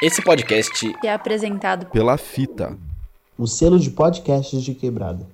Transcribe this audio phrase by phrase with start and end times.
[0.00, 2.78] Esse podcast é apresentado pela Fita,
[3.36, 5.26] o selo de podcasts de quebrada.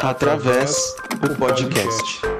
[0.02, 2.35] Através o podcast.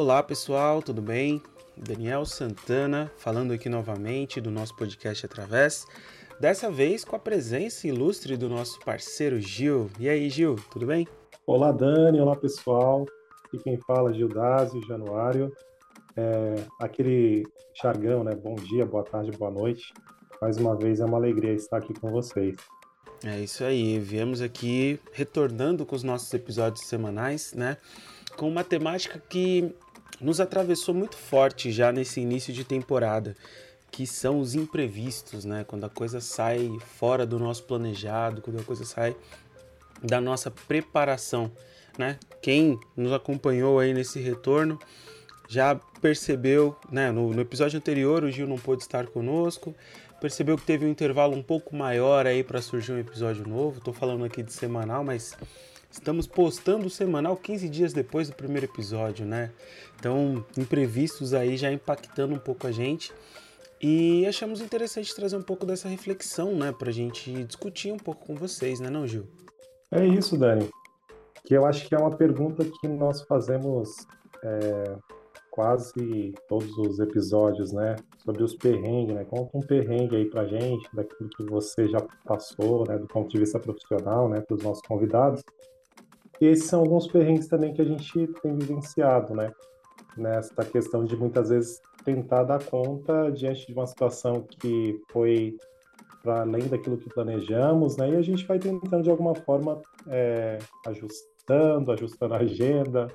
[0.00, 1.42] Olá pessoal, tudo bem?
[1.76, 5.88] Daniel Santana falando aqui novamente do nosso podcast Através.
[6.38, 9.90] Dessa vez com a presença ilustre do nosso parceiro Gil.
[9.98, 11.08] E aí, Gil, tudo bem?
[11.44, 12.20] Olá, Dani.
[12.20, 13.06] Olá, pessoal.
[13.44, 15.52] Aqui quem fala é Gildásio Januário.
[16.16, 17.44] É, aquele
[17.74, 18.36] chargão, né?
[18.36, 19.92] Bom dia, boa tarde, boa noite.
[20.40, 22.54] Mais uma vez é uma alegria estar aqui com vocês.
[23.24, 27.76] É isso aí, viemos aqui retornando com os nossos episódios semanais, né?
[28.36, 29.74] Com uma temática que
[30.20, 33.36] nos atravessou muito forte já nesse início de temporada,
[33.90, 35.64] que são os imprevistos, né?
[35.64, 39.16] Quando a coisa sai fora do nosso planejado, quando a coisa sai
[40.02, 41.50] da nossa preparação,
[41.96, 42.18] né?
[42.42, 44.78] Quem nos acompanhou aí nesse retorno
[45.48, 47.10] já percebeu, né?
[47.10, 49.74] No, no, episódio anterior o Gil não pôde estar conosco,
[50.20, 53.80] percebeu que teve um intervalo um pouco maior aí para surgir um episódio novo.
[53.80, 55.36] Tô falando aqui de semanal, mas
[55.90, 59.50] estamos postando semanal 15 dias depois do primeiro episódio, né?
[59.98, 63.12] Então, imprevistos aí já impactando um pouco a gente.
[63.80, 68.34] E achamos interessante trazer um pouco dessa reflexão, né, pra gente discutir um pouco com
[68.34, 69.26] vocês, né, não, Gil?
[69.90, 70.68] É isso, Dani.
[71.44, 73.88] Que eu acho que é uma pergunta que nós fazemos
[74.42, 74.96] é,
[75.58, 77.96] quase todos os episódios, né?
[78.24, 79.24] Sobre os perrengues, né?
[79.24, 82.96] Conta um perrengue aí pra gente, daquilo que você já passou, né?
[82.96, 84.40] Do ponto de vista profissional, né?
[84.40, 85.42] Para os nossos convidados.
[86.40, 89.52] E esses são alguns perrengues também que a gente tem vivenciado, né?
[90.16, 95.56] Nessa questão de muitas vezes tentar dar conta diante de uma situação que foi
[96.22, 98.10] para além daquilo que planejamos, né?
[98.10, 103.08] E a gente vai tentando de alguma forma é, ajustando, ajustando a agenda.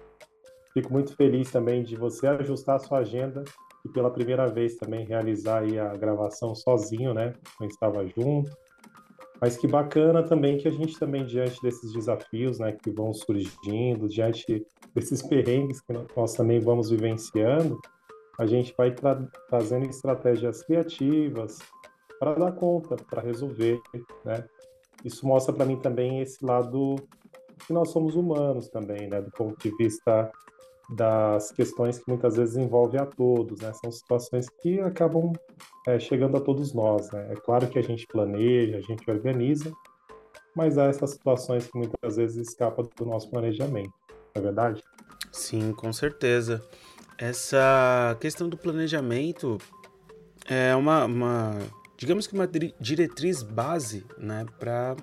[0.73, 3.43] Fico muito feliz também de você ajustar a sua agenda
[3.85, 7.33] e pela primeira vez também realizar a gravação sozinho, né?
[7.59, 8.49] Não estava junto.
[9.43, 14.07] Mas que bacana também que a gente também diante desses desafios, né, que vão surgindo,
[14.07, 14.65] diante
[14.95, 17.77] desses perrengues que nós também vamos vivenciando,
[18.39, 21.59] a gente vai tra trazendo estratégias criativas,
[22.17, 23.81] para dar conta, para resolver,
[24.23, 24.45] né?
[25.03, 26.95] Isso mostra para mim também esse lado
[27.67, 29.21] que nós somos humanos também, né?
[29.21, 30.31] Do ponto de vista
[30.95, 33.71] das questões que muitas vezes envolvem a todos, né?
[33.73, 35.33] São situações que acabam
[35.87, 37.29] é, chegando a todos nós, né?
[37.31, 39.71] É claro que a gente planeja, a gente organiza,
[40.55, 44.83] mas há essas situações que muitas vezes escapam do nosso planejamento, não é verdade?
[45.31, 46.63] Sim, com certeza.
[47.17, 49.57] Essa questão do planejamento
[50.47, 51.57] é uma, uma
[51.97, 52.47] digamos que uma
[52.79, 54.95] diretriz base né, para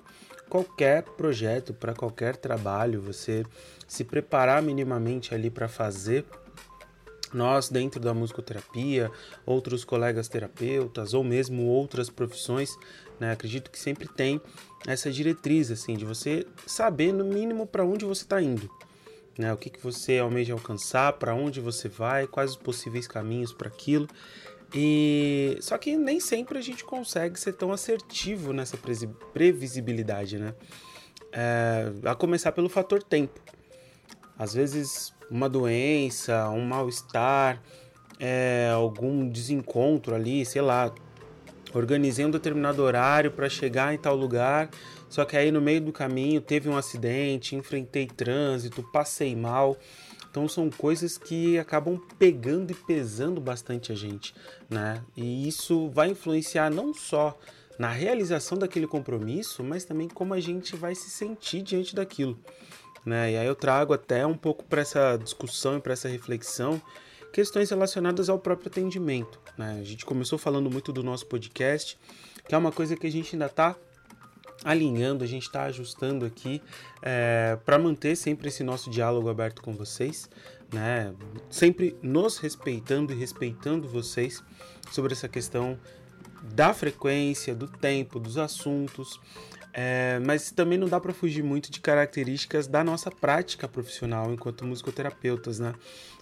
[0.50, 3.47] qualquer projeto, para qualquer trabalho, você
[3.87, 6.27] se preparar minimamente ali para fazer.
[7.33, 9.09] Nós, dentro da musicoterapia,
[9.47, 12.77] outros colegas terapeutas ou mesmo outras profissões,
[13.21, 14.41] né, acredito que sempre tem
[14.84, 18.69] essa diretriz assim de você saber no mínimo para onde você está indo.
[19.38, 23.53] Né, o que, que você almeja alcançar, para onde você vai, quais os possíveis caminhos
[23.53, 24.09] para aquilo.
[24.75, 28.78] E só que nem sempre a gente consegue ser tão assertivo nessa
[29.32, 30.54] previsibilidade, né?
[31.32, 33.41] É, a começar pelo fator tempo.
[34.38, 37.62] Às vezes uma doença, um mal-estar,
[38.19, 40.92] é, algum desencontro ali, sei lá,
[41.72, 44.69] organizei um determinado horário para chegar em tal lugar,
[45.08, 49.76] só que aí no meio do caminho teve um acidente, enfrentei trânsito, passei mal.
[50.30, 54.34] Então são coisas que acabam pegando e pesando bastante a gente,
[54.68, 55.02] né?
[55.16, 57.36] E isso vai influenciar não só
[57.78, 62.38] na realização daquele compromisso, mas também como a gente vai se sentir diante daquilo,
[63.04, 63.32] né?
[63.32, 66.81] E aí eu trago até um pouco para essa discussão e para essa reflexão
[67.32, 69.78] questões relacionadas ao próprio atendimento, né?
[69.81, 71.99] A gente começou falando muito do nosso podcast,
[72.46, 73.76] que é uma coisa que a gente ainda está
[74.64, 76.62] alinhando, a gente está ajustando aqui
[77.02, 80.28] é, para manter sempre esse nosso diálogo aberto com vocês,
[80.72, 81.14] né?
[81.48, 84.42] Sempre nos respeitando e respeitando vocês
[84.90, 85.78] sobre essa questão
[86.42, 89.20] da frequência, do tempo, dos assuntos.
[89.72, 94.66] É, mas também não dá para fugir muito de características da nossa prática profissional enquanto
[94.66, 95.74] musicoterapeutas, né?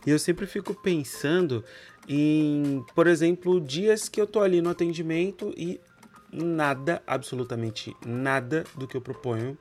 [0.06, 1.64] E eu sempre fico pensando
[2.06, 5.80] em, por exemplo, dias que eu tô ali no atendimento e
[6.32, 9.56] nada, absolutamente nada do que eu proponho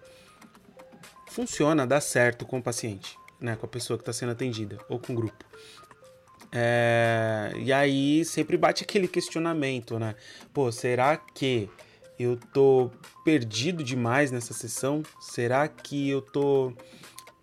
[1.29, 3.17] funciona, dá certo com o paciente.
[3.39, 5.45] né, com a pessoa que está sendo atendida ou com o grupo.
[6.51, 10.15] É, e aí sempre bate aquele questionamento, né?
[10.53, 11.69] Pô, será que
[12.17, 12.89] eu tô
[13.23, 15.03] perdido demais nessa sessão?
[15.19, 16.73] Será que eu tô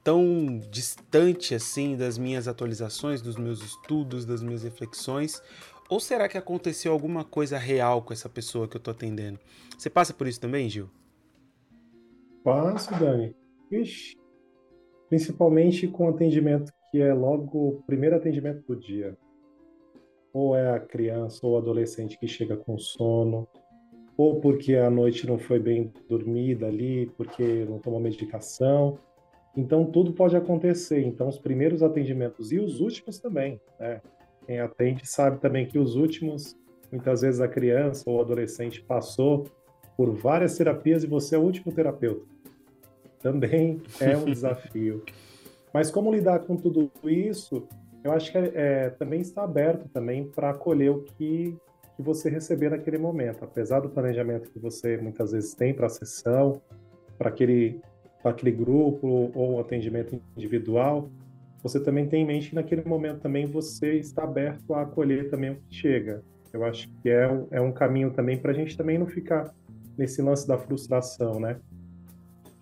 [0.03, 5.43] tão distante assim das minhas atualizações, dos meus estudos, das minhas reflexões?
[5.88, 9.38] Ou será que aconteceu alguma coisa real com essa pessoa que eu tô atendendo?
[9.76, 10.88] Você passa por isso também, Gil?
[12.42, 13.34] Passo, Dani.
[13.70, 14.16] Ixi.
[15.08, 19.16] Principalmente com atendimento que é logo o primeiro atendimento do dia.
[20.32, 23.46] Ou é a criança ou o adolescente que chega com sono,
[24.16, 28.98] ou porque a noite não foi bem dormida ali, porque não tomou medicação.
[29.56, 31.04] Então, tudo pode acontecer.
[31.04, 33.60] Então, os primeiros atendimentos e os últimos também.
[33.78, 34.00] Né?
[34.46, 36.56] Quem atende sabe também que os últimos,
[36.91, 39.46] muitas vezes a criança ou o adolescente passou
[39.96, 42.26] por várias terapias e você é o último terapeuta.
[43.23, 45.02] Também é um desafio.
[45.73, 47.67] Mas como lidar com tudo isso,
[48.02, 51.56] eu acho que é, é também está aberto também para acolher o que,
[51.96, 53.44] que você receber naquele momento.
[53.44, 56.61] Apesar do planejamento que você muitas vezes tem para a sessão,
[57.17, 57.81] para aquele,
[58.23, 61.08] aquele grupo ou atendimento individual,
[61.64, 65.50] você também tem em mente que naquele momento também você está aberto a acolher também
[65.50, 66.22] o que chega.
[66.52, 69.52] Eu acho que é, é um caminho também para a gente também não ficar
[69.99, 71.58] nesse lance da frustração, né?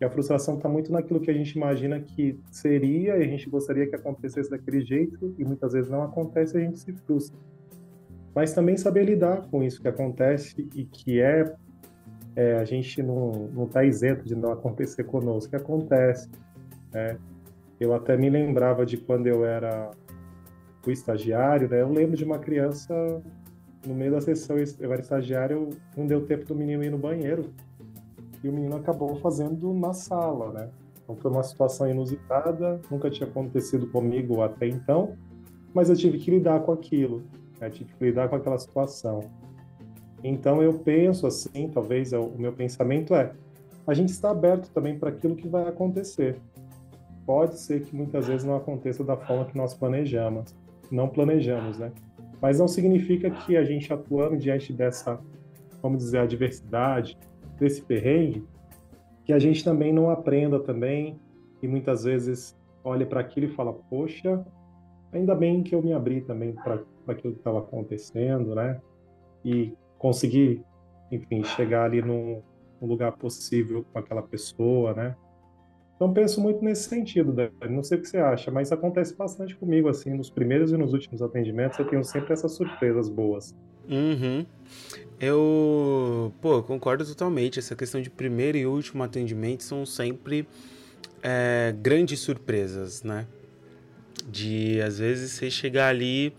[0.02, 3.48] que a frustração está muito naquilo que a gente imagina que seria e a gente
[3.48, 7.38] gostaria que acontecesse daquele jeito e muitas vezes não acontece e a gente se frustra.
[8.34, 11.54] Mas também saber lidar com isso que acontece e que é,
[12.34, 16.28] é a gente não está isento de não acontecer conosco, que acontece.
[16.92, 17.16] Né?
[17.82, 19.90] Eu até me lembrava de quando eu era
[20.86, 21.82] o estagiário, né?
[21.82, 23.20] Eu lembro de uma criança
[23.84, 27.50] no meio da sessão, eu era estagiário, não deu tempo do menino ir no banheiro
[28.40, 30.68] e o menino acabou fazendo na sala, né?
[31.02, 35.16] Então foi uma situação inusitada, nunca tinha acontecido comigo até então,
[35.74, 37.24] mas eu tive que lidar com aquilo,
[37.60, 37.68] né?
[37.68, 39.28] tive que lidar com aquela situação.
[40.22, 43.32] Então eu penso assim, talvez é o meu pensamento é,
[43.84, 46.40] a gente está aberto também para aquilo que vai acontecer.
[47.24, 50.54] Pode ser que muitas vezes não aconteça da forma que nós planejamos,
[50.90, 51.92] não planejamos, né?
[52.40, 55.20] Mas não significa que a gente atuando diante dessa,
[55.80, 57.16] vamos dizer, adversidade,
[57.58, 58.44] desse perrengue,
[59.24, 61.18] que a gente também não aprenda também
[61.62, 64.44] e muitas vezes olhe para aquilo e fala, poxa,
[65.12, 68.80] ainda bem que eu me abri também para aquilo que estava acontecendo, né?
[69.44, 70.64] E conseguir,
[71.10, 72.42] enfim, chegar ali num,
[72.80, 75.16] num, lugar possível com aquela pessoa, né?
[76.02, 77.52] Então penso muito nesse sentido, Dani.
[77.70, 80.92] Não sei o que você acha, mas acontece bastante comigo, assim, nos primeiros e nos
[80.92, 83.54] últimos atendimentos eu tenho sempre essas surpresas boas.
[83.88, 84.44] Uhum.
[85.20, 87.60] Eu, pô, concordo totalmente.
[87.60, 90.44] Essa questão de primeiro e último atendimento são sempre
[91.22, 93.24] é, grandes surpresas, né?
[94.28, 96.34] De às vezes você chegar ali,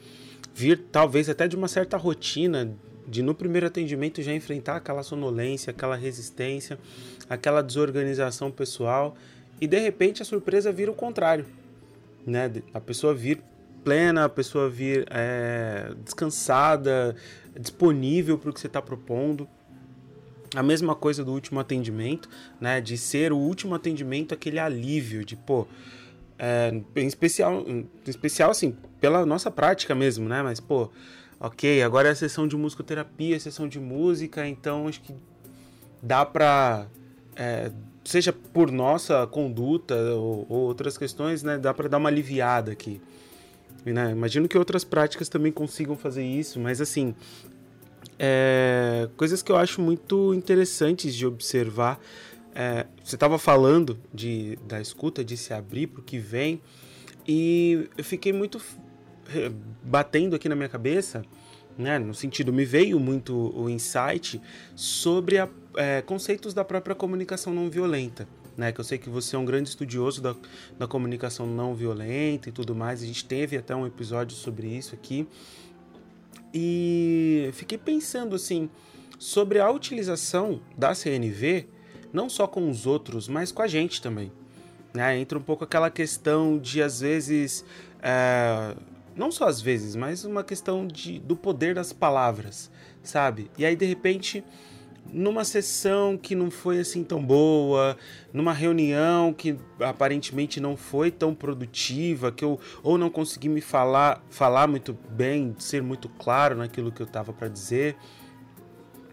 [0.54, 2.76] vir talvez até de uma certa rotina,
[3.08, 6.78] de no primeiro atendimento já enfrentar aquela sonolência, aquela resistência,
[7.30, 9.16] aquela desorganização pessoal
[9.60, 11.46] e de repente a surpresa vira o contrário,
[12.26, 12.52] né?
[12.74, 13.42] A pessoa vir
[13.84, 17.16] plena, a pessoa vir é, descansada,
[17.60, 19.48] disponível para o que você está propondo.
[20.56, 22.30] A mesma coisa do último atendimento,
[22.60, 22.80] né?
[22.80, 25.68] De ser o último atendimento aquele alívio, de pô,
[26.38, 30.42] é, em especial, em especial assim, pela nossa prática mesmo, né?
[30.42, 30.90] Mas pô,
[31.40, 35.14] ok, agora é a sessão de musicoterapia, a sessão de música, então acho que
[36.02, 36.88] dá para
[37.36, 37.72] é,
[38.04, 41.58] seja por nossa conduta ou, ou outras questões, né?
[41.58, 43.02] Dá para dar uma aliviada aqui.
[43.86, 44.12] Né?
[44.12, 47.14] Imagino que outras práticas também consigam fazer isso, mas assim,
[48.18, 52.00] é, coisas que eu acho muito interessantes de observar.
[52.56, 56.62] É, você estava falando de, da escuta, de se abrir para o que vem,
[57.28, 58.62] e eu fiquei muito
[59.84, 61.24] batendo aqui na minha cabeça,
[61.78, 64.40] né, no sentido, me veio muito o insight
[64.76, 68.28] sobre a, é, conceitos da própria comunicação não violenta
[68.58, 68.72] né?
[68.72, 70.36] Que eu sei que você é um grande estudioso da,
[70.78, 73.02] da comunicação não violenta e tudo mais.
[73.02, 75.28] A gente teve até um episódio sobre isso aqui.
[76.54, 78.70] E fiquei pensando assim
[79.18, 81.68] sobre a utilização da CNV,
[82.12, 84.32] não só com os outros, mas com a gente também.
[84.94, 85.18] Né?
[85.18, 87.66] Entra um pouco aquela questão de às vezes.
[88.02, 88.76] É,
[89.16, 92.72] não só às vezes, mas uma questão de, do poder das palavras,
[93.04, 93.50] sabe?
[93.58, 94.44] E aí de repente
[95.12, 97.98] numa sessão que não foi assim tão boa,
[98.32, 104.24] numa reunião que aparentemente não foi tão produtiva, que eu ou não consegui me falar,
[104.30, 107.96] falar muito bem, ser muito claro naquilo que eu estava para dizer,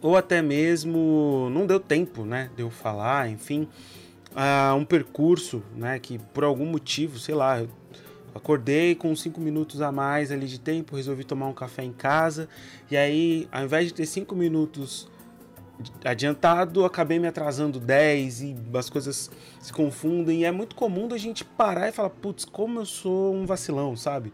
[0.00, 3.68] ou até mesmo não deu tempo, né, de eu falar, enfim.
[4.30, 7.62] uh, um percurso, né, que por algum motivo, sei lá,
[8.35, 12.49] acordei com cinco minutos a mais ali de tempo, resolvi tomar um café em casa
[12.90, 15.09] e aí, ao invés de ter cinco minutos
[16.04, 20.40] adiantado, acabei me atrasando 10 e as coisas se confundem.
[20.40, 23.96] E é muito comum da gente parar e falar, putz, como eu sou um vacilão,
[23.96, 24.32] sabe?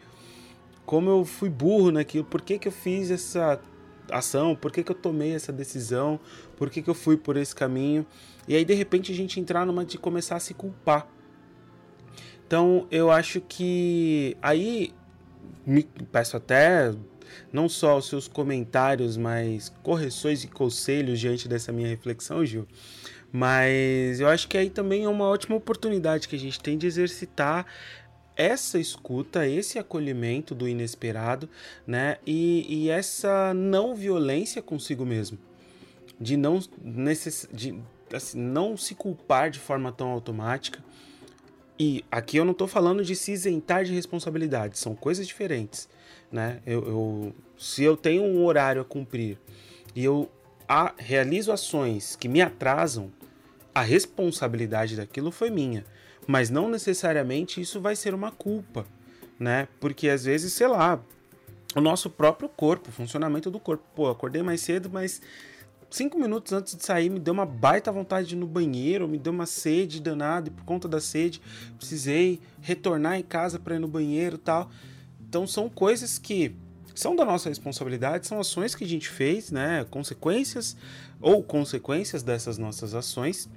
[0.85, 3.61] Como eu fui burro naquilo, por que, que eu fiz essa
[4.11, 6.21] ação, por que, que eu tomei essa decisão,
[6.57, 8.07] por que, que eu fui por esse caminho.
[8.47, 11.09] E aí, de repente, a gente entrar numa de começar a se culpar.
[12.47, 14.95] Então, eu acho que aí
[15.67, 16.95] me peço até
[17.53, 22.67] não só os seus comentários, mas correções e conselhos diante dessa minha reflexão, Gil.
[23.33, 26.87] Mas eu acho que aí também é uma ótima oportunidade que a gente tem de
[26.87, 27.67] exercitar
[28.37, 31.49] essa escuta, esse acolhimento do inesperado,
[31.87, 32.19] né?
[32.27, 35.39] E, e essa não violência consigo mesmo.
[36.21, 37.49] De não, necess...
[37.53, 37.79] de,
[38.13, 40.85] assim, não se culpar de forma tão automática.
[41.79, 45.89] E aqui eu não estou falando de se isentar de responsabilidade, são coisas diferentes
[46.37, 46.61] né?
[46.67, 49.39] Eu, eu, se eu tenho um horário a cumprir
[49.95, 50.31] e eu
[50.69, 53.11] a, realizo ações que me atrasam,
[53.75, 55.85] a responsabilidade daquilo foi minha.
[56.27, 58.87] Mas não necessariamente isso vai ser uma culpa,
[59.39, 59.67] né?
[59.81, 61.01] Porque às vezes, sei lá,
[61.75, 63.83] o nosso próprio corpo, o funcionamento do corpo.
[63.95, 65.23] Pô, acordei mais cedo, mas
[65.89, 69.19] cinco minutos antes de sair me deu uma baita vontade de ir no banheiro, me
[69.19, 71.41] deu uma sede danada e por conta da sede
[71.79, 74.71] precisei retornar em casa para ir no banheiro tal.
[75.29, 76.55] Então são coisas que
[76.95, 79.85] são da nossa responsabilidade, são ações que a gente fez, né?
[79.91, 80.77] Consequências
[81.21, 83.49] ou consequências dessas nossas ações,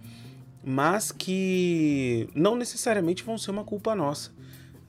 [0.64, 4.32] mas que não necessariamente vão ser uma culpa nossa.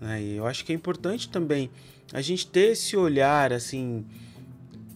[0.00, 0.22] Né?
[0.22, 1.70] E eu acho que é importante também
[2.12, 4.04] a gente ter esse olhar assim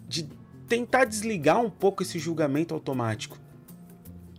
[0.09, 0.29] de
[0.69, 3.39] tentar desligar um pouco esse julgamento automático,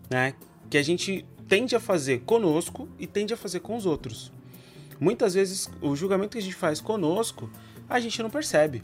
[0.10, 0.34] né?
[0.70, 4.32] Que a gente tende a fazer conosco e tende a fazer com os outros.
[5.00, 7.50] Muitas vezes o julgamento que a gente faz conosco,
[7.90, 8.84] a gente não percebe.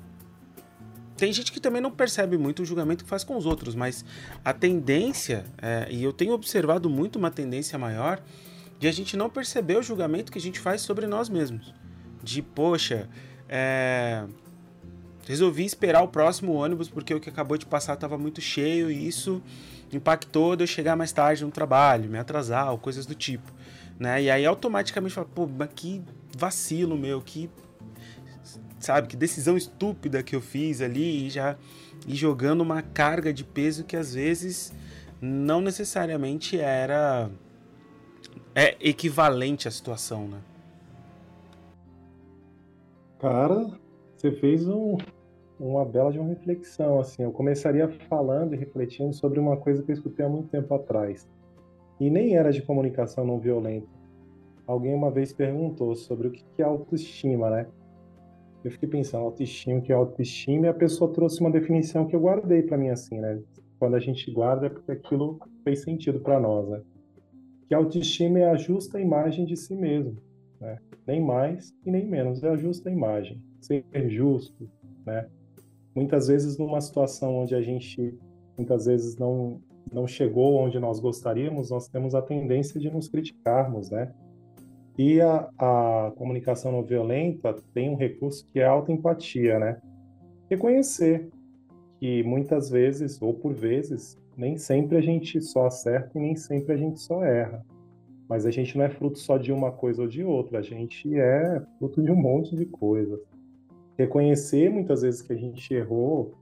[1.15, 4.03] Tem gente que também não percebe muito o julgamento que faz com os outros, mas
[4.43, 8.21] a tendência, é, e eu tenho observado muito uma tendência maior,
[8.79, 11.73] de a gente não perceber o julgamento que a gente faz sobre nós mesmos.
[12.23, 13.07] De, poxa,
[13.47, 14.25] é,
[15.27, 19.07] resolvi esperar o próximo ônibus porque o que acabou de passar estava muito cheio e
[19.07, 19.43] isso
[19.93, 23.51] impactou de eu chegar mais tarde no trabalho, me atrasar ou coisas do tipo
[24.01, 24.24] né?
[24.24, 26.01] E aí automaticamente fala, pô, mas que
[26.36, 27.51] vacilo meu, que
[28.79, 31.55] sabe, que decisão estúpida que eu fiz ali e já
[32.08, 34.74] e jogando uma carga de peso que às vezes
[35.22, 37.29] não necessariamente era
[38.55, 40.39] é equivalente à situação, né?
[43.20, 43.70] Cara,
[44.17, 44.98] você fez um,
[45.60, 47.22] uma bela de uma reflexão, assim.
[47.22, 51.27] Eu começaria falando e refletindo sobre uma coisa que eu escutei há muito tempo atrás
[52.01, 53.88] e nem era de comunicação não violenta.
[54.65, 57.67] Alguém uma vez perguntou sobre o que é autoestima, né?
[58.63, 62.15] Eu fiquei pensando, autoestima, o que é autoestima, e a pessoa trouxe uma definição que
[62.15, 63.39] eu guardei para mim assim, né?
[63.77, 66.81] Quando a gente guarda é porque aquilo fez sentido para nós, né?
[67.67, 70.17] Que autoestima é a justa imagem de si mesmo,
[70.60, 70.79] né?
[71.05, 73.39] Nem mais e nem menos, é a justa imagem.
[73.60, 74.67] Ser justo,
[75.05, 75.27] né?
[75.93, 78.17] Muitas vezes numa situação onde a gente
[78.58, 83.89] muitas vezes não não chegou onde nós gostaríamos, nós temos a tendência de nos criticarmos,
[83.89, 84.13] né?
[84.97, 89.81] E a, a comunicação não violenta tem um recurso que é a autoempatia, né?
[90.50, 91.29] Reconhecer
[92.00, 96.73] que muitas vezes, ou por vezes, nem sempre a gente só acerta e nem sempre
[96.73, 97.63] a gente só erra.
[98.27, 101.13] Mas a gente não é fruto só de uma coisa ou de outra, a gente
[101.17, 103.19] é fruto de um monte de coisas.
[103.97, 106.33] Reconhecer muitas vezes que a gente errou,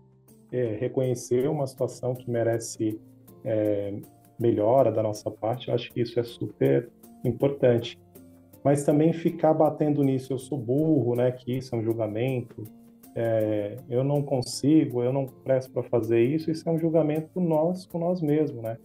[0.52, 3.00] é, reconhecer uma situação que merece
[3.44, 3.94] é,
[4.40, 6.90] melhora da nossa parte, eu acho que isso é super
[7.24, 8.00] importante.
[8.64, 11.32] Mas também ficar batendo nisso, eu sou burro, né?
[11.32, 12.64] Que isso é um julgamento,
[13.16, 17.86] é, eu não consigo, eu não presto para fazer isso, isso é um julgamento nós
[17.86, 18.78] com nós mesmos, né?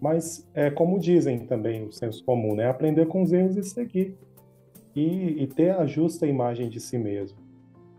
[0.00, 2.68] Mas é como dizem também o senso comum, né?
[2.68, 4.16] Aprender com os erros e seguir.
[4.94, 7.38] E, e ter a justa imagem de si mesmo.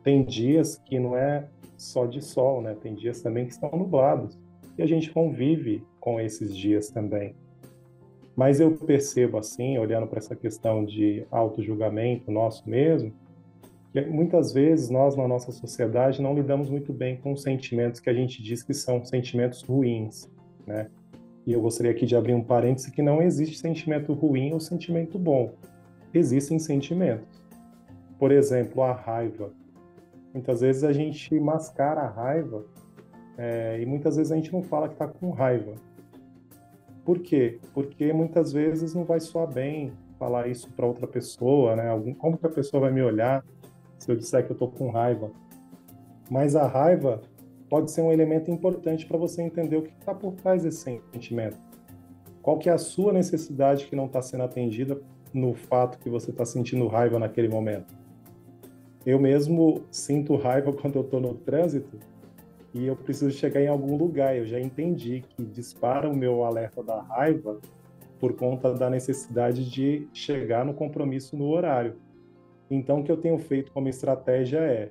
[0.04, 2.76] Tem dias que não é só de sol, né?
[2.82, 4.38] Tem dias também que estão nublados
[4.78, 7.36] e a gente convive com esses dias também.
[8.36, 13.12] Mas eu percebo assim, olhando para essa questão de auto-julgamento nosso mesmo,
[13.92, 18.14] que muitas vezes nós na nossa sociedade não lidamos muito bem com sentimentos que a
[18.14, 20.30] gente diz que são sentimentos ruins,
[20.68, 20.88] né?
[21.48, 25.18] E eu gostaria aqui de abrir um parêntese que não existe sentimento ruim ou sentimento
[25.18, 25.54] bom.
[26.14, 27.42] Existem sentimentos.
[28.20, 29.52] Por exemplo, a raiva.
[30.34, 32.66] Muitas vezes a gente mascara a raiva
[33.38, 35.76] é, e muitas vezes a gente não fala que está com raiva.
[37.06, 37.60] Por quê?
[37.74, 41.90] Porque muitas vezes não vai soar bem falar isso para outra pessoa, né?
[41.90, 43.46] Algum, como que a pessoa vai me olhar
[44.00, 45.32] se eu disser que eu tô com raiva?
[46.30, 47.22] Mas a raiva
[47.70, 51.58] pode ser um elemento importante para você entender o que está por trás desse sentimento.
[52.42, 55.00] Qual que é a sua necessidade que não está sendo atendida
[55.34, 57.94] no fato que você está sentindo raiva naquele momento?
[59.06, 61.98] Eu mesmo sinto raiva quando eu estou no trânsito
[62.74, 64.36] e eu preciso chegar em algum lugar.
[64.36, 67.60] Eu já entendi que dispara o meu alerta da raiva
[68.20, 71.96] por conta da necessidade de chegar no compromisso no horário.
[72.70, 74.90] Então, o que eu tenho feito como estratégia é,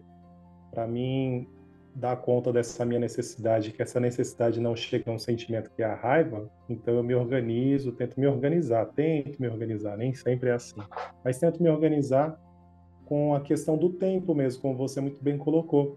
[0.71, 1.47] para mim
[1.95, 5.87] dar conta dessa minha necessidade, que essa necessidade não chega a um sentimento que é
[5.87, 10.53] a raiva, então eu me organizo, tento me organizar, tento me organizar, nem sempre é
[10.53, 10.81] assim,
[11.25, 12.39] mas tento me organizar
[13.07, 15.97] com a questão do tempo mesmo, como você muito bem colocou,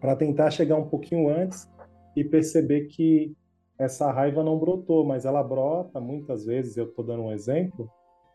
[0.00, 1.68] para tentar chegar um pouquinho antes
[2.16, 3.34] e perceber que
[3.78, 7.88] essa raiva não brotou, mas ela brota muitas vezes, eu estou dando um exemplo,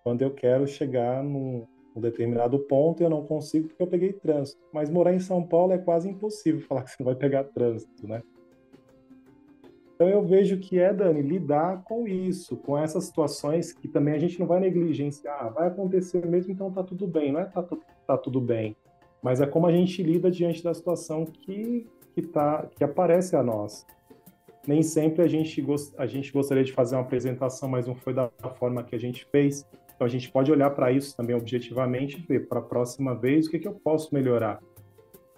[0.03, 1.65] quando eu quero chegar num,
[1.95, 4.61] um determinado ponto e eu não consigo porque eu peguei trânsito.
[4.73, 8.07] Mas morar em São Paulo é quase impossível falar que você não vai pegar trânsito,
[8.07, 8.21] né?
[9.95, 14.17] Então eu vejo que é, Dani, lidar com isso, com essas situações que também a
[14.17, 15.37] gente não vai negligenciar.
[15.39, 17.31] Ah, vai acontecer mesmo, então tá tudo bem.
[17.31, 17.63] Não é tá,
[18.07, 18.75] tá tudo bem,
[19.23, 23.41] mas é como a gente lida diante da situação que, que, tá, que aparece a
[23.41, 23.85] nós
[24.67, 25.93] nem sempre a gente, gost...
[25.97, 29.25] a gente gostaria de fazer uma apresentação, mas não foi da forma que a gente
[29.25, 29.67] fez.
[29.95, 33.47] Então a gente pode olhar para isso também objetivamente e ver para a próxima vez
[33.47, 34.61] o que, que eu posso melhorar.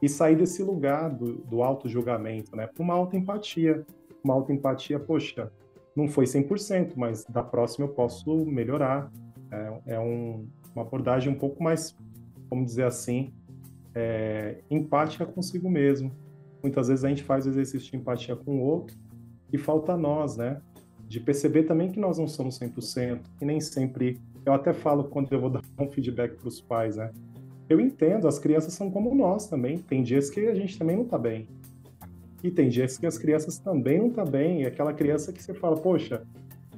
[0.02, 2.68] E sair desse lugar do, do auto-julgamento, né?
[2.68, 3.86] Para uma auto-empatia.
[4.24, 5.52] Uma auto-empatia, poxa,
[5.96, 9.12] não foi 100%, mas da próxima eu posso melhorar.
[9.52, 11.96] É, é um, uma abordagem um pouco mais,
[12.50, 13.34] vamos dizer assim,
[13.96, 16.12] é, empática consigo mesmo.
[16.62, 18.98] Muitas vezes a gente faz o exercício de empatia com o outro
[19.52, 20.62] e falta nós, né?
[21.08, 24.20] De perceber também que nós não somos 100% e nem sempre.
[24.46, 27.12] Eu até falo quando eu vou dar um feedback para os pais, né?
[27.70, 29.78] Eu entendo, as crianças são como nós também.
[29.78, 31.48] Tem dias que a gente também não tá bem.
[32.44, 34.62] E tem dias que as crianças também não tá bem.
[34.62, 36.22] E aquela criança que você fala, poxa,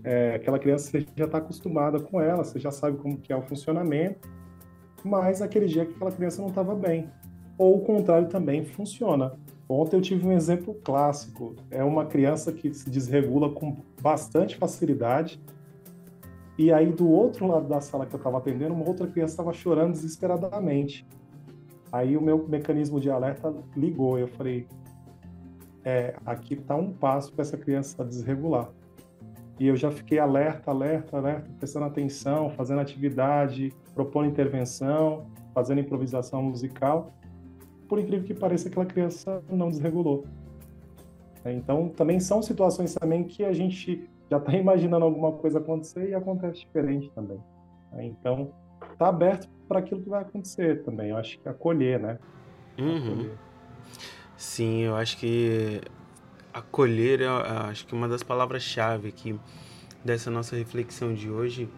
[0.04, 3.36] é, aquela criança você já está acostumada com ela, você já sabe como que é
[3.36, 4.30] o funcionamento,
[5.04, 7.10] mas aquele dia que aquela criança não estava bem.
[7.58, 9.34] Ou o contrário também funciona.
[9.70, 11.56] Ontem eu tive um exemplo clássico.
[11.70, 15.42] É uma criança que se desregula com bastante facilidade.
[16.58, 19.54] E aí, do outro lado da sala que eu estava atendendo, uma outra criança estava
[19.54, 21.06] chorando desesperadamente.
[21.92, 24.18] Aí o meu mecanismo de alerta ligou.
[24.18, 24.68] Eu falei:
[25.84, 28.70] é, aqui está um passo para essa criança desregular.
[29.60, 36.43] E eu já fiquei alerta, alerta, alerta, prestando atenção, fazendo atividade, propondo intervenção, fazendo improvisação
[36.43, 37.13] musical
[37.88, 40.26] por incrível que pareça, aquela criança não desregulou.
[41.43, 46.10] É, então, também são situações também que a gente já está imaginando alguma coisa acontecer
[46.10, 47.39] e acontece diferente também.
[47.93, 48.52] É, então,
[48.98, 51.10] tá aberto para aquilo que vai acontecer também.
[51.10, 52.20] Eu acho que acolher, né?
[52.78, 53.13] Uhum.
[53.13, 53.38] Acolher.
[54.36, 55.82] Sim, eu acho que
[56.58, 59.39] acolher é acho que uma das palavras-chave aqui
[60.04, 61.70] dessa nossa reflexão de hoje.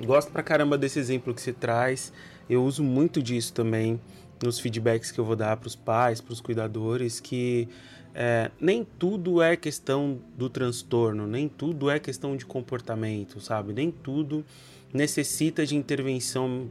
[0.00, 2.12] Gosto pra caramba desse exemplo que você traz.
[2.48, 4.00] Eu uso muito disso também
[4.42, 7.68] nos feedbacks que eu vou dar para os pais, para os cuidadores, que
[8.14, 13.72] é, nem tudo é questão do transtorno, nem tudo é questão de comportamento, sabe?
[13.72, 14.44] Nem tudo
[14.92, 16.68] necessita de intervenção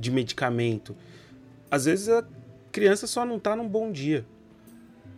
[0.00, 0.96] de medicamento.
[1.70, 2.24] Às vezes a
[2.72, 4.24] criança só não está num bom dia.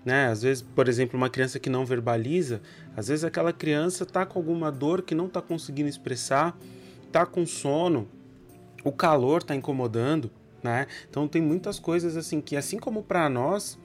[0.04, 0.26] Né?
[0.28, 2.62] Às vezes, por exemplo, uma criança que não verbaliza,
[2.96, 6.56] às vezes aquela criança está com alguma dor que não está conseguindo expressar,
[7.06, 8.08] está com sono,
[8.82, 10.30] o calor está incomodando,
[10.62, 10.86] né?
[11.08, 13.78] Então tem muitas coisas assim que, assim como para nós,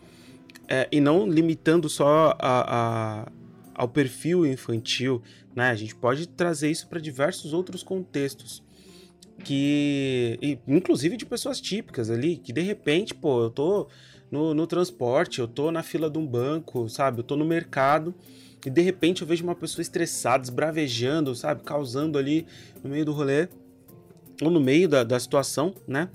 [0.68, 3.32] é, e não limitando só a, a,
[3.74, 5.22] ao perfil infantil,
[5.54, 5.70] né?
[5.70, 8.64] A gente pode trazer isso para diversos outros contextos
[9.44, 13.88] que inclusive de pessoas típicas ali que de repente pô eu tô
[14.36, 17.20] no, no transporte eu tô na fila de um banco sabe?
[17.20, 18.14] Eu tô no mercado
[18.66, 21.64] e de repente eu vejo uma pessoa estressada esbravejando sabe?
[21.64, 22.46] Causando ali
[22.84, 23.48] no meio do rolê
[24.42, 26.10] ou no meio da, da situação né?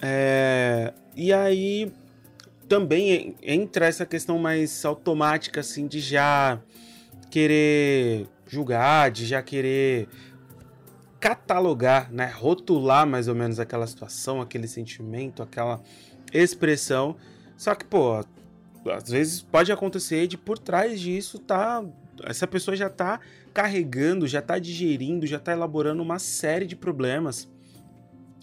[0.00, 1.90] É, e aí
[2.68, 6.60] também entra essa questão mais automática, assim, de já
[7.30, 10.08] querer julgar, de já querer
[11.20, 15.80] catalogar, né, rotular mais ou menos aquela situação, aquele sentimento, aquela
[16.32, 17.16] expressão.
[17.56, 18.24] Só que, pô,
[18.90, 21.84] às vezes pode acontecer de por trás disso tá
[22.24, 23.20] essa pessoa já tá
[23.52, 27.48] carregando, já tá digerindo, já tá elaborando uma série de problemas.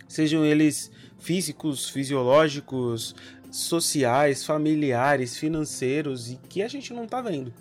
[0.07, 3.15] Sejam eles físicos, fisiológicos,
[3.49, 7.53] sociais, familiares, financeiros e que a gente não está vendo,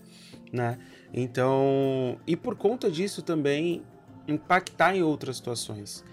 [0.52, 0.78] né?
[1.12, 3.82] Então, e por conta disso também
[4.26, 6.04] impactar em outras situações.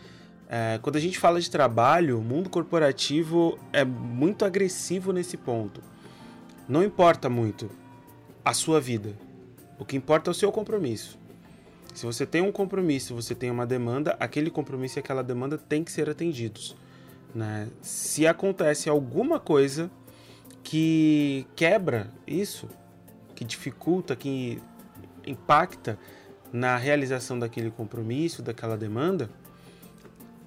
[0.51, 5.79] É, quando a gente fala de trabalho, o mundo corporativo é muito agressivo nesse ponto.
[6.67, 7.69] Não importa muito
[8.43, 9.13] a sua vida.
[9.77, 11.19] O que importa é o seu compromisso.
[11.93, 15.83] Se você tem um compromisso, você tem uma demanda, aquele compromisso e aquela demanda tem
[15.83, 16.75] que ser atendidos.
[17.33, 17.67] Né?
[17.81, 19.89] Se acontece alguma coisa
[20.63, 22.67] que quebra isso,
[23.35, 24.61] que dificulta, que
[25.25, 25.97] impacta
[26.51, 29.29] na realização daquele compromisso, daquela demanda,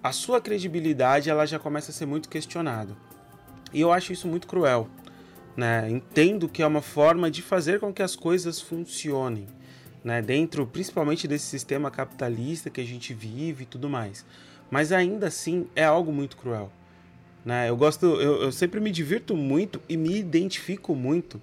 [0.03, 2.97] a sua credibilidade ela já começa a ser muito questionada.
[3.73, 4.89] E eu acho isso muito cruel.
[5.57, 5.89] Né?
[5.91, 9.47] Entendo que é uma forma de fazer com que as coisas funcionem,
[10.03, 10.21] né?
[10.21, 14.25] dentro principalmente desse sistema capitalista que a gente vive e tudo mais.
[14.71, 16.73] Mas ainda assim é algo muito cruel.
[17.45, 17.69] Né?
[17.69, 21.41] Eu gosto, eu, eu sempre me divirto muito e me identifico muito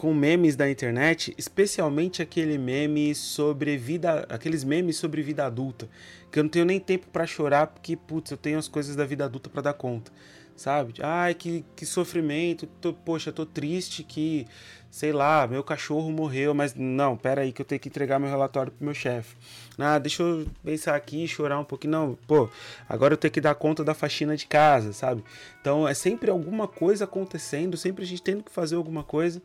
[0.00, 5.90] com memes da internet, especialmente aquele meme sobre vida, aqueles memes sobre vida adulta,
[6.30, 9.04] que eu não tenho nem tempo para chorar porque putz, eu tenho as coisas da
[9.04, 10.12] vida adulta para dar conta,
[10.56, 10.94] sabe?
[11.02, 14.46] Ai, que, que sofrimento, tô, poxa, tô triste que,
[14.90, 18.28] sei lá, meu cachorro morreu, mas não, pera aí que eu tenho que entregar meu
[18.28, 19.36] relatório pro meu chefe.
[19.78, 22.48] Ah, deixa eu pensar aqui, chorar um pouquinho, não, pô,
[22.88, 25.24] agora eu tenho que dar conta da faxina de casa, sabe?
[25.60, 29.42] Então é sempre alguma coisa acontecendo, sempre a gente tendo que fazer alguma coisa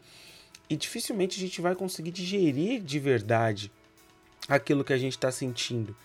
[0.69, 3.71] e dificilmente a gente vai conseguir digerir de verdade
[4.48, 5.95] aquilo que a gente está sentindo,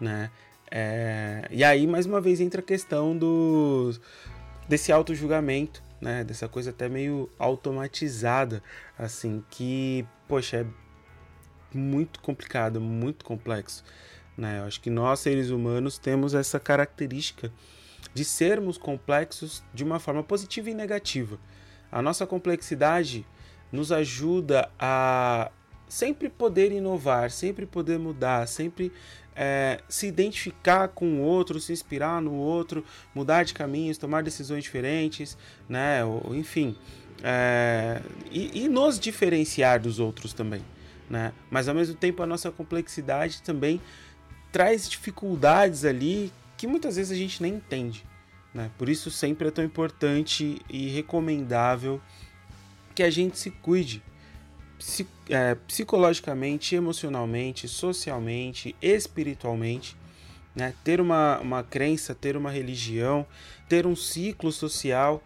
[0.00, 0.30] né?
[0.70, 1.46] É...
[1.50, 3.92] E aí, mais uma vez, entra a questão do...
[4.68, 6.24] desse auto-julgamento, né?
[6.24, 8.62] Dessa coisa até meio automatizada,
[8.98, 10.66] assim, que, poxa, é
[11.76, 13.84] muito complicado, muito complexo,
[14.36, 14.60] né?
[14.60, 17.52] Eu acho que nós, seres humanos, temos essa característica
[18.12, 21.38] de sermos complexos de uma forma positiva e negativa.
[21.92, 23.26] A nossa complexidade
[23.70, 25.50] nos ajuda a
[25.88, 28.92] sempre poder inovar, sempre poder mudar, sempre
[29.42, 34.62] é, se identificar com o outro, se inspirar no outro, mudar de caminhos, tomar decisões
[34.62, 35.34] diferentes,
[35.66, 36.04] né?
[36.04, 36.76] Ou, enfim,
[37.22, 40.62] é, e, e, nos diferenciar dos outros também,
[41.08, 41.32] né?
[41.50, 43.80] Mas ao mesmo tempo a nossa complexidade também
[44.52, 48.04] traz dificuldades ali que muitas vezes a gente nem entende,
[48.52, 48.70] né?
[48.76, 51.98] Por isso sempre é tão importante e recomendável
[52.94, 54.02] que a gente se cuide
[55.28, 59.96] é, psicologicamente, emocionalmente, socialmente, espiritualmente.
[60.54, 60.74] Né?
[60.82, 63.26] Ter uma, uma crença, ter uma religião,
[63.68, 65.22] ter um ciclo social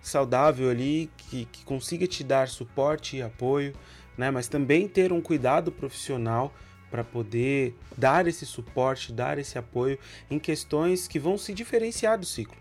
[0.00, 3.74] saudável ali que, que consiga te dar suporte e apoio,
[4.16, 4.30] né?
[4.30, 6.52] mas também ter um cuidado profissional
[6.90, 9.98] para poder dar esse suporte, dar esse apoio
[10.30, 12.56] em questões que vão se diferenciar do ciclo.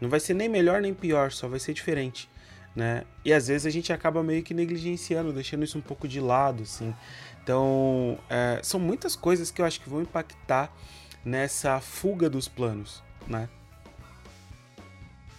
[0.00, 2.28] Não vai ser nem melhor nem pior, só vai ser diferente
[2.74, 3.04] né?
[3.24, 6.62] E às vezes a gente acaba meio que negligenciando, deixando isso um pouco de lado,
[6.62, 6.94] assim.
[7.42, 10.72] Então, é, são muitas coisas que eu acho que vão impactar
[11.24, 13.48] nessa fuga dos planos, né?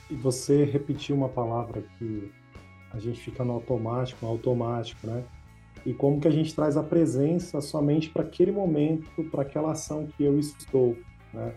[0.10, 2.32] E você repetiu uma palavra que
[2.92, 5.24] a gente fica no automático, no automático, né?
[5.86, 10.08] E como que a gente traz a presença somente para aquele momento, para aquela ação
[10.08, 10.98] que eu estou,
[11.34, 11.54] né?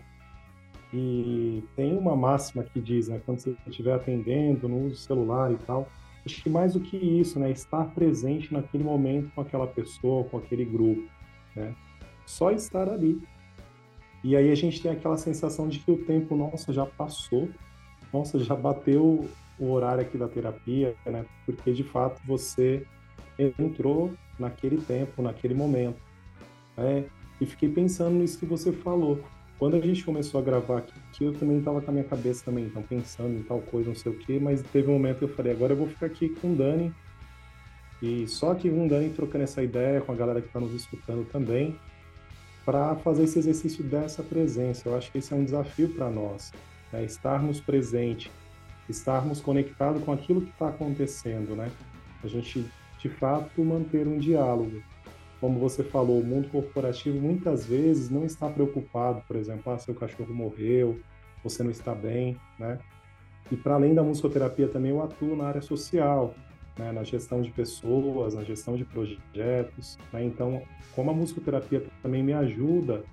[0.93, 5.57] E tem uma máxima que diz, né, quando você estiver atendendo, no uso celular e
[5.57, 5.89] tal,
[6.23, 10.37] acho que mais do que isso, né, estar presente naquele momento com aquela pessoa, com
[10.37, 11.03] aquele grupo,
[11.55, 11.75] né?
[12.27, 13.19] Só estar ali.
[14.23, 17.49] E aí a gente tem aquela sensação de que o tempo, nossa, já passou,
[18.13, 19.27] nossa, já bateu
[19.59, 21.25] o horário aqui da terapia, né?
[21.45, 22.85] Porque de fato você
[23.37, 25.99] entrou naquele tempo, naquele momento.
[26.77, 27.05] Né?
[27.41, 29.19] E fiquei pensando nisso que você falou.
[29.63, 32.65] Quando a gente começou a gravar aqui, eu também estava com a minha cabeça também,
[32.65, 35.29] então pensando em tal coisa, não sei o quê, mas teve um momento que eu
[35.29, 36.93] falei, agora eu vou ficar aqui com o Dani,
[38.01, 40.73] e só aqui com o Dani trocando essa ideia com a galera que está nos
[40.73, 41.79] escutando também,
[42.65, 44.89] para fazer esse exercício dessa presença.
[44.89, 46.51] Eu acho que esse é um desafio para nós,
[46.91, 47.05] né?
[47.05, 48.29] estarmos presentes,
[48.89, 51.71] estarmos conectados com aquilo que está acontecendo, né?
[52.21, 52.65] A gente,
[52.99, 54.83] de fato, manter um diálogo
[55.43, 59.93] como você falou, o mundo corporativo muitas vezes não está preocupado, por exemplo, ah, seu
[59.93, 61.01] cachorro morreu,
[61.43, 62.79] você não está bem, né?
[63.51, 66.33] E para além da musicoterapia também eu atuo na área social,
[66.79, 70.23] né, na gestão de pessoas, na gestão de projetos, né?
[70.23, 70.63] Então,
[70.95, 73.03] como a musicoterapia também me ajuda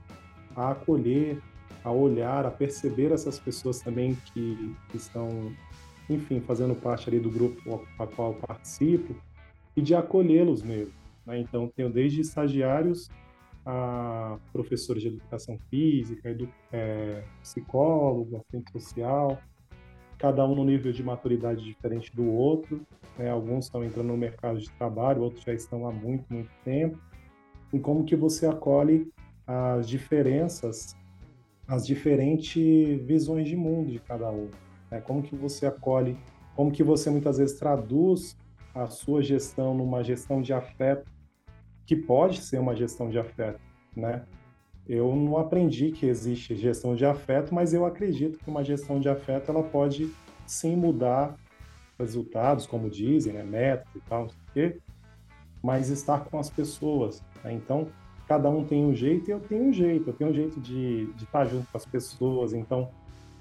[0.55, 1.37] a acolher,
[1.83, 5.53] a olhar, a perceber essas pessoas também que, que estão,
[6.09, 9.17] enfim, fazendo parte ali do grupo a qual participo
[9.77, 11.39] e de acolhê-los mesmo né?
[11.39, 13.09] Então, tenho desde estagiários
[13.65, 19.39] a professores de educação física, edu é, psicólogo, assistente social,
[20.19, 22.81] cada um no nível de maturidade diferente do outro.
[23.19, 23.31] Né?
[23.31, 26.99] Alguns estão entrando no mercado de trabalho, outros já estão há muito, muito tempo.
[27.73, 29.13] em como que você acolhe
[29.47, 30.97] as diferenças,
[31.69, 34.49] as diferentes visões de mundo de cada um.
[34.91, 35.01] Né?
[35.01, 36.17] Como que você acolhe,
[36.57, 38.37] como que você muitas vezes traduz
[38.75, 41.11] a sua gestão numa gestão de afeto,
[41.87, 43.61] que pode ser uma gestão de afeto,
[43.97, 44.25] né?
[44.89, 49.09] Eu não aprendi que existe gestão de afeto, mas eu acredito que uma gestão de
[49.09, 50.11] afeto ela pode
[50.47, 51.37] sim mudar
[51.99, 54.81] resultados, como dizem, né, metas e tal, não sei o quê,
[55.63, 57.23] mas estar com as pessoas.
[57.45, 57.53] Né?
[57.53, 57.89] Então,
[58.27, 60.09] cada um tem um jeito e eu tenho um jeito.
[60.09, 62.53] Eu tenho um jeito de, de estar junto com as pessoas.
[62.53, 62.89] Então,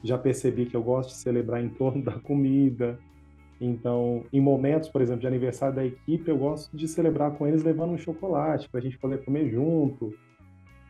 [0.04, 3.00] já percebi que eu gosto de celebrar em torno da comida.
[3.60, 7.62] Então, em momentos, por exemplo, de aniversário da equipe, eu gosto de celebrar com eles
[7.62, 10.14] levando um chocolate para a gente poder comer junto.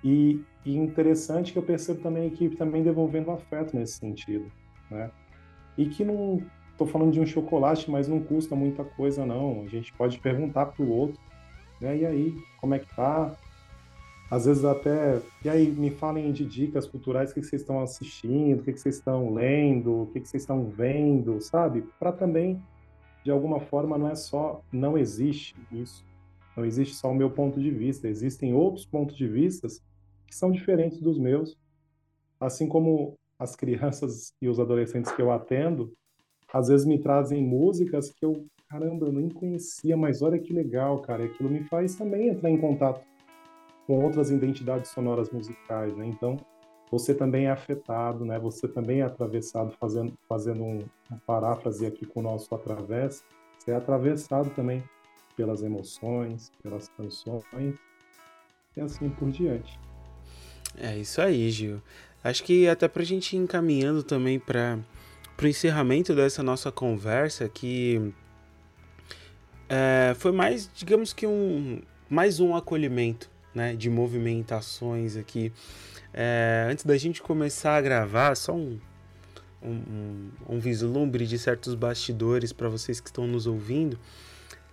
[0.03, 4.45] E, e interessante que eu percebo também a equipe também devolvendo afeto nesse sentido,
[4.89, 5.09] né?
[5.77, 9.63] E que não estou falando de um chocolate, mas não custa muita coisa não.
[9.63, 11.19] A gente pode perguntar para o outro,
[11.81, 11.97] né?
[11.97, 13.35] E aí, como é que tá?
[14.29, 18.59] Às vezes até, e aí me falem de dicas culturais, o que vocês estão assistindo,
[18.59, 21.83] o que vocês estão lendo, o que vocês estão vendo, sabe?
[21.99, 22.61] Para também,
[23.23, 26.05] de alguma forma, não é só, não existe isso.
[26.55, 29.81] Não existe só o meu ponto de vista, existem outros pontos de vistas
[30.27, 31.57] que são diferentes dos meus,
[32.39, 35.91] assim como as crianças e os adolescentes que eu atendo,
[36.53, 41.01] às vezes me trazem músicas que eu, caramba, eu nem conhecia, mas olha que legal,
[41.01, 43.01] cara, aquilo me faz também entrar em contato
[43.89, 46.05] com outras identidades sonoras musicais, né?
[46.05, 46.37] Então,
[46.91, 48.37] você também é afetado, né?
[48.37, 53.23] Você também é atravessado, fazendo, fazendo um, uma paráfrase aqui com o nosso através,
[53.57, 54.83] você é atravessado também
[55.35, 57.79] pelas emoções, pelas canções,
[58.77, 59.79] e assim por diante.
[60.77, 61.81] É isso aí, Gil.
[62.23, 64.77] Acho que até para a gente ir encaminhando também para
[65.41, 68.13] o encerramento dessa nossa conversa, que
[69.67, 75.51] é, foi mais, digamos que um mais um acolhimento né, de movimentações aqui.
[76.13, 78.79] É, antes da gente começar a gravar, só um,
[79.61, 83.99] um, um vislumbre de certos bastidores para vocês que estão nos ouvindo.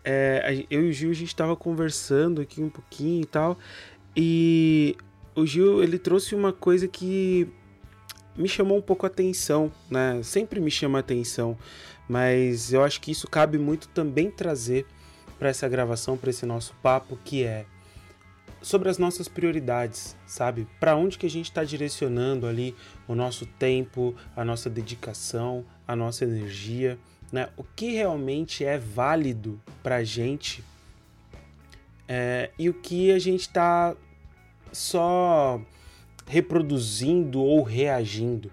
[0.04, 3.58] É, eu e o Gil a gente estava conversando aqui um pouquinho e tal,
[4.16, 4.96] e
[5.34, 7.48] o Gil ele trouxe uma coisa que
[8.36, 10.20] me chamou um pouco a atenção, né?
[10.22, 11.58] Sempre me chama a atenção,
[12.08, 14.86] mas eu acho que isso cabe muito também trazer
[15.38, 17.66] para essa gravação, para esse nosso papo, que é
[18.66, 20.66] sobre as nossas prioridades, sabe?
[20.81, 22.74] Para onde que a gente está direcionando ali
[23.07, 26.98] o nosso tempo, a nossa dedicação, a nossa energia,
[27.31, 27.48] né?
[27.57, 30.64] O que realmente é válido para a gente
[32.09, 33.94] é, e o que a gente está
[34.72, 35.61] só
[36.26, 38.50] reproduzindo ou reagindo,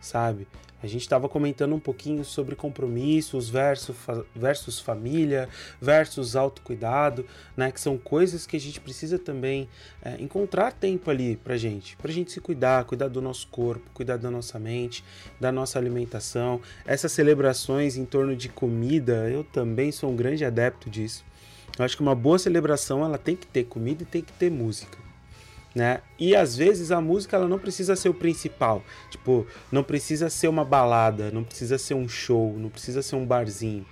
[0.00, 0.46] sabe?
[0.82, 3.96] A gente estava comentando um pouquinho sobre compromissos versus,
[4.34, 5.48] versus família,
[5.80, 7.24] versus autocuidado,
[7.56, 7.72] né?
[7.72, 9.68] Que são coisas que a gente precisa também
[10.02, 14.18] é, encontrar tempo ali pra gente, pra gente se cuidar, cuidar do nosso corpo, cuidar
[14.18, 15.02] da nossa mente,
[15.40, 16.60] da nossa alimentação.
[16.86, 21.24] Essas celebrações em torno de comida, eu também sou um grande adepto disso.
[21.78, 24.50] Eu acho que uma boa celebração ela tem que ter comida e tem que ter
[24.50, 25.06] música
[25.76, 26.00] né?
[26.18, 30.48] E às vezes a música ela não precisa ser o principal, tipo, não precisa ser
[30.48, 33.84] uma balada, não precisa ser um show, não precisa ser um barzinho.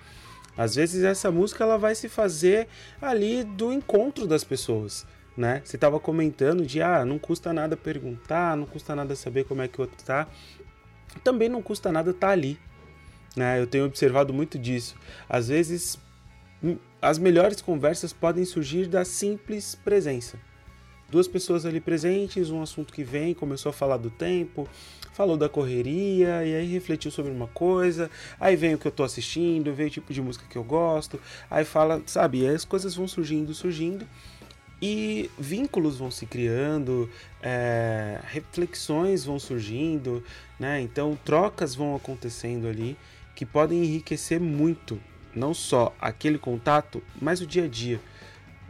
[0.56, 2.68] Às vezes essa música ela vai se fazer
[3.02, 5.60] ali do encontro das pessoas, né?
[5.62, 9.68] Você estava comentando de ah, não custa nada perguntar, não custa nada saber como é
[9.68, 10.26] que o outro tá.
[11.22, 12.58] Também não custa nada estar tá ali,
[13.36, 13.60] né?
[13.60, 14.96] Eu tenho observado muito disso.
[15.28, 15.98] Às vezes
[16.62, 20.38] hum, as melhores conversas podem surgir da simples presença
[21.10, 24.68] duas pessoas ali presentes, um assunto que vem, começou a falar do tempo,
[25.12, 29.04] falou da correria, e aí refletiu sobre uma coisa, aí vem o que eu tô
[29.04, 32.64] assistindo, vem o tipo de música que eu gosto, aí fala, sabe, e aí as
[32.64, 34.06] coisas vão surgindo, surgindo,
[34.82, 37.08] e vínculos vão se criando,
[37.40, 40.22] é, reflexões vão surgindo,
[40.58, 40.80] né?
[40.80, 42.96] Então trocas vão acontecendo ali
[43.34, 45.00] que podem enriquecer muito,
[45.34, 48.00] não só aquele contato, mas o dia a dia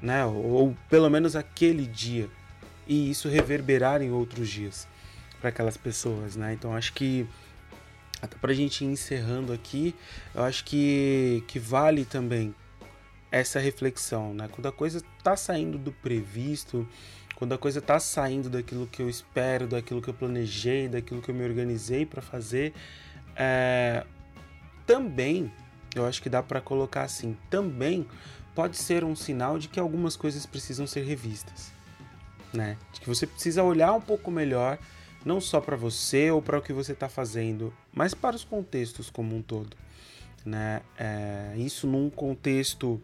[0.04, 0.24] né?
[0.24, 2.28] Ou, ou pelo menos aquele dia,
[2.86, 4.86] e isso reverberar em outros dias
[5.40, 6.52] para aquelas pessoas, né?
[6.52, 7.26] Então acho que
[8.20, 9.94] até para a gente ir encerrando aqui,
[10.34, 12.54] eu acho que, que vale também
[13.30, 14.48] essa reflexão, né?
[14.50, 16.86] Quando a coisa está saindo do previsto,
[17.34, 21.30] quando a coisa está saindo daquilo que eu espero, daquilo que eu planejei, daquilo que
[21.30, 22.72] eu me organizei para fazer,
[23.34, 24.04] é...
[24.86, 25.50] também
[25.94, 28.06] eu acho que dá para colocar assim, também
[28.54, 31.72] pode ser um sinal de que algumas coisas precisam ser revistas,
[32.52, 32.76] né?
[32.92, 34.78] De que você precisa olhar um pouco melhor,
[35.24, 39.10] não só para você ou para o que você está fazendo, mas para os contextos
[39.10, 39.76] como um todo,
[40.44, 40.82] né?
[40.96, 43.00] É, isso num contexto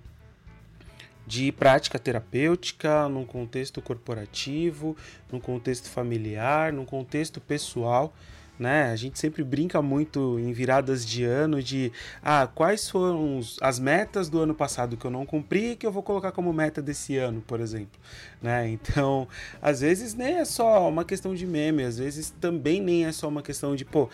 [1.27, 4.97] de prática terapêutica, num contexto corporativo,
[5.31, 8.13] num contexto familiar, num contexto pessoal.
[8.61, 8.91] Né?
[8.91, 11.91] A gente sempre brinca muito em viradas de ano de
[12.23, 16.03] ah, quais foram as metas do ano passado que eu não cumpri que eu vou
[16.03, 17.99] colocar como meta desse ano, por exemplo.
[18.43, 18.69] Né?
[18.91, 19.27] Então,
[19.63, 23.29] às vezes nem é só uma questão de meme, às vezes também nem é só
[23.29, 24.09] uma questão de, pô, o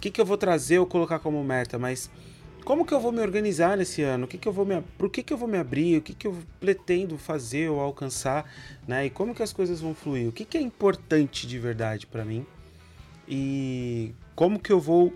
[0.00, 2.10] que, que eu vou trazer ou colocar como meta, mas
[2.64, 4.26] como que eu vou me organizar nesse ano?
[4.26, 5.96] O que que eu vou me, que, que eu vou me abrir?
[5.96, 8.44] O que, que eu pretendo fazer ou alcançar?
[8.86, 9.06] Né?
[9.06, 10.28] E como que as coisas vão fluir?
[10.28, 12.46] O que, que é importante de verdade para mim?
[13.28, 15.12] E como que eu vou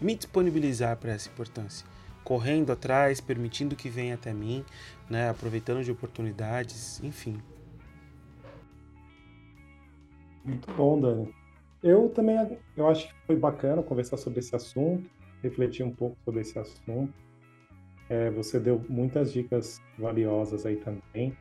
[0.00, 1.86] me disponibilizar para essa importância?
[2.22, 4.64] Correndo atrás, permitindo que venha até mim,
[5.10, 5.28] né?
[5.28, 7.38] aproveitando de oportunidades, enfim.
[10.44, 11.34] Muito bom, Dani.
[11.82, 15.08] Eu também eu acho que foi bacana conversar sobre esse assunto
[15.44, 17.12] refletir um pouco sobre esse assunto.
[18.08, 21.36] É, você deu muitas dicas valiosas aí também,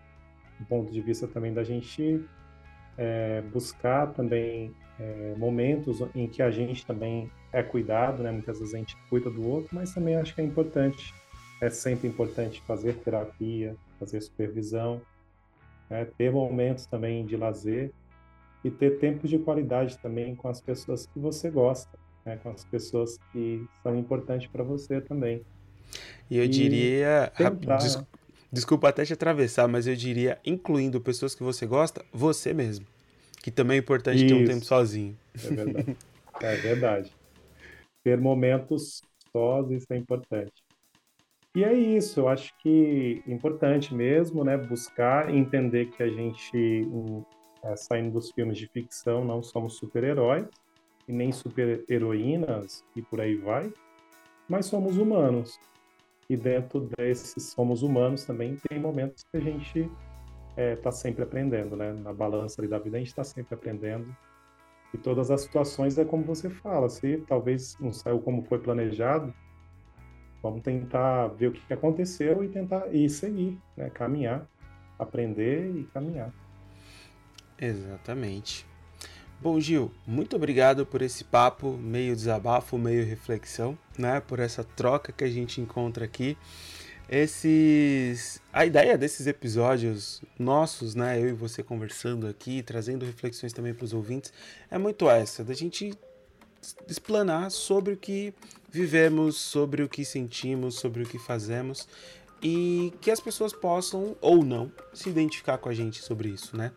[0.60, 2.24] do ponto de vista também da gente
[2.98, 8.32] é, buscar também é, momentos em que a gente também é cuidado, né?
[8.32, 11.14] Muitas vezes a gente cuida do outro, mas também acho que é importante,
[11.62, 15.02] é sempre importante fazer terapia, fazer supervisão,
[15.90, 16.06] né?
[16.18, 17.92] ter momentos também de lazer
[18.64, 22.64] e ter tempos de qualidade também com as pessoas que você gosta né, com as
[22.66, 25.42] pessoas que são importantes para você também.
[26.30, 27.78] E eu e diria, tentar...
[27.78, 28.02] des,
[28.52, 32.86] desculpa até te atravessar, mas eu diria, incluindo pessoas que você gosta, você mesmo.
[33.44, 34.34] Que também é importante isso.
[34.34, 35.18] ter um tempo sozinho.
[35.36, 35.98] É verdade.
[36.42, 37.12] é verdade.
[38.02, 39.02] Ter momentos
[39.34, 40.64] sós, isso é importante.
[41.54, 46.88] E é isso, eu acho que é importante mesmo, né, buscar entender que a gente,
[47.64, 50.48] é, saindo dos filmes de ficção, não somos super-heróis,
[51.08, 53.72] e nem super-heroínas e por aí vai,
[54.48, 55.60] mas somos humanos.
[56.30, 59.92] E dentro desses somos humanos também tem momentos que a gente
[60.54, 61.92] está é, tá sempre aprendendo, né?
[61.94, 64.16] Na balança da vida a gente está sempre aprendendo.
[64.94, 69.34] E todas as situações é como você fala, se talvez não saiu como foi planejado,
[70.42, 73.90] vamos tentar ver o que aconteceu e tentar ir seguir, né?
[73.90, 74.48] Caminhar,
[75.00, 76.32] aprender e caminhar.
[77.60, 78.66] Exatamente.
[79.42, 84.22] Bom, Gil, muito obrigado por esse papo, meio desabafo, meio reflexão, né?
[84.22, 86.38] Por essa troca que a gente encontra aqui.
[87.16, 93.72] Esses, a ideia desses episódios nossos, né, eu e você conversando aqui, trazendo reflexões também
[93.72, 94.34] para os ouvintes,
[94.72, 95.94] é muito essa, da gente
[96.88, 98.34] explanar sobre o que
[98.68, 101.88] vivemos, sobre o que sentimos, sobre o que fazemos
[102.42, 106.72] e que as pessoas possam ou não se identificar com a gente sobre isso, né?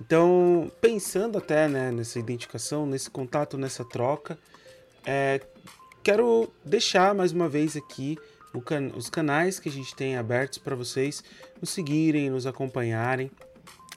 [0.00, 4.38] Então, pensando até né, nessa identificação, nesse contato, nessa troca,
[5.04, 5.38] é,
[6.02, 8.16] quero deixar mais uma vez aqui
[8.60, 11.22] can os canais que a gente tem abertos para vocês
[11.60, 13.30] nos seguirem, nos acompanharem.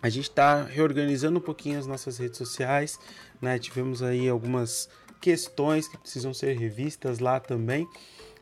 [0.02, 2.98] A gente está reorganizando um pouquinho as nossas redes sociais,
[3.42, 3.60] né?
[3.60, 7.88] Tivemos aí algumas questões que precisam ser revistas lá também,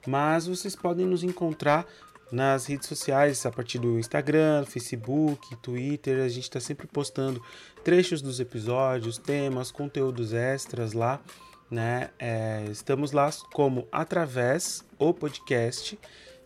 [0.06, 1.88] mas vocês podem nos encontrar
[2.32, 7.42] nas redes sociais, a partir do Instagram, Facebook, Twitter, a gente está sempre postando
[7.84, 11.22] trechos dos episódios, temas, conteúdos extras lá,
[11.70, 12.10] né?
[12.18, 15.98] É, estamos lá como através o podcast,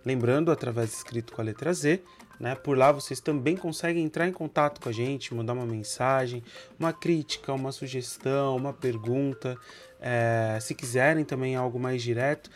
[0.05, 2.01] lembrando através escrito com a letra Z,
[2.39, 2.55] né?
[2.55, 6.43] Por lá vocês também conseguem entrar em contato com a gente, mandar uma mensagem,
[6.79, 9.55] uma crítica, uma sugestão, uma pergunta.
[9.99, 12.49] É, se quiserem também algo mais direto,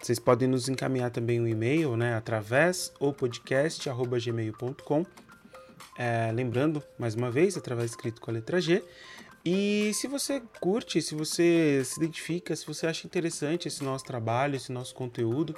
[0.00, 5.04] vocês podem nos encaminhar também um e-mail, né, através ou podcast@gmail.com.
[5.98, 8.82] É, lembrando, mais uma vez, através escrito com a letra G.
[9.48, 14.56] E se você curte, se você se identifica, se você acha interessante esse nosso trabalho,
[14.56, 15.54] esse nosso conteúdo,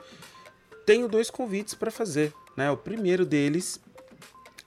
[0.84, 2.34] tenho dois convites para fazer.
[2.54, 2.70] Né?
[2.70, 3.80] O primeiro deles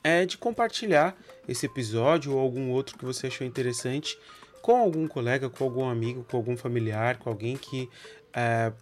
[0.04, 1.16] é de compartilhar
[1.48, 4.18] esse episódio ou algum outro que você achou interessante
[4.60, 7.88] com algum colega, com algum amigo, com algum familiar, com alguém que
[8.34, 8.74] é,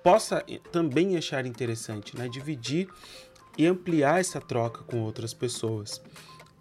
[0.00, 2.28] possa também achar interessante, né?
[2.28, 2.88] dividir
[3.58, 6.00] e ampliar essa troca com outras pessoas.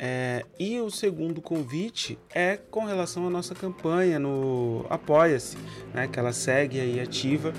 [0.03, 5.55] É, e o segundo convite é com relação à nossa campanha no Apoia-se,
[5.93, 7.53] né, que ela segue aí ativa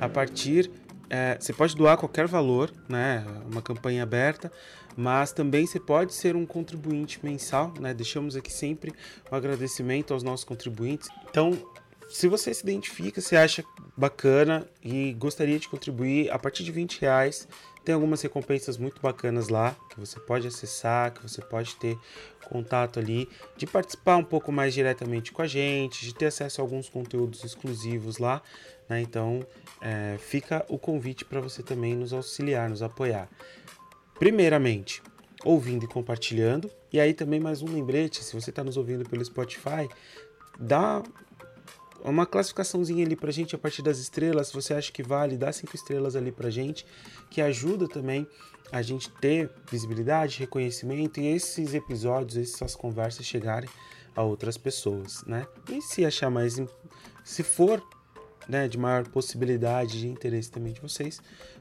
[0.00, 0.70] a partir.
[1.10, 4.52] É, você pode doar qualquer valor, né, uma campanha aberta,
[4.96, 7.94] mas também você pode ser um contribuinte mensal, né?
[7.94, 8.92] Deixamos aqui sempre
[9.30, 11.08] um agradecimento aos nossos contribuintes.
[11.28, 11.56] Então,
[12.08, 13.64] se você se identifica, se acha
[13.96, 17.46] bacana e gostaria de contribuir, a partir de 20 reais
[17.88, 21.98] tem algumas recompensas muito bacanas lá que você pode acessar, que você pode ter
[22.44, 23.26] contato ali,
[23.56, 27.42] de participar um pouco mais diretamente com a gente, de ter acesso a alguns conteúdos
[27.44, 28.42] exclusivos lá.
[28.90, 29.00] Né?
[29.00, 29.40] Então
[29.80, 33.26] é, fica o convite para você também nos auxiliar, nos apoiar.
[34.18, 35.02] Primeiramente,
[35.42, 36.70] ouvindo e compartilhando.
[36.92, 39.88] E aí também mais um lembrete, se você está nos ouvindo pelo Spotify,
[40.60, 41.02] dá
[42.04, 45.52] uma classificaçãozinha ali pra gente a partir das estrelas, se você acha que vale, dá
[45.52, 46.86] cinco estrelas ali pra gente,
[47.30, 48.26] que ajuda também
[48.70, 53.68] a gente ter visibilidade, reconhecimento e esses episódios, essas conversas chegarem
[54.14, 55.46] a outras pessoas, né?
[55.70, 56.60] E se achar mais,
[57.24, 57.82] se for
[58.48, 61.20] né, de maior possibilidade de interesse também de vocês,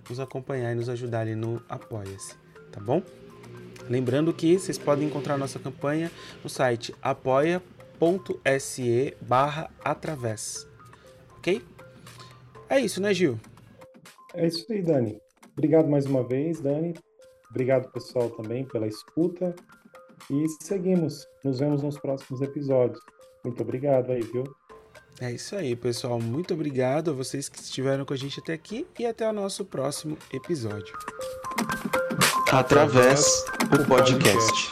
[0.09, 2.35] nos acompanhar e nos ajudar ali no Apoia-se,
[2.71, 3.03] tá bom?
[3.89, 6.11] Lembrando que vocês podem encontrar nossa campanha
[6.43, 6.93] no site
[7.97, 10.67] apoia.se barra através,
[11.37, 11.61] ok?
[12.69, 13.39] É isso, né, Gil?
[14.33, 15.19] É isso aí, Dani.
[15.53, 16.93] Obrigado mais uma vez, Dani.
[17.49, 19.55] Obrigado, pessoal, também pela escuta.
[20.29, 21.25] E seguimos.
[21.43, 22.99] Nos vemos nos próximos episódios.
[23.43, 24.43] Muito obrigado aí, viu?
[25.19, 26.19] É isso aí, pessoal.
[26.19, 29.65] Muito obrigado a vocês que estiveram com a gente até aqui e até o nosso
[29.65, 30.95] próximo episódio.
[32.51, 34.71] Através o podcast.